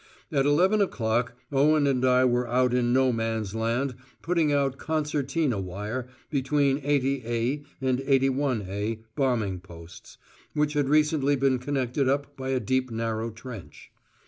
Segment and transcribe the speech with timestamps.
[0.31, 3.93] At eleven o'clock Owen and I were out in No Man's Land
[4.23, 10.17] putting out concertina wire between 80A and 81A bombing posts,
[10.55, 13.91] which had recently been connected up by a deep narrow trench.